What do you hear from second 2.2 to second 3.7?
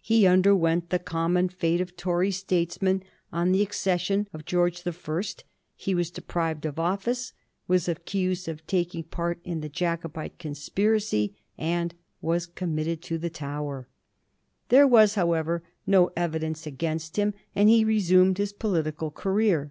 statesmen on the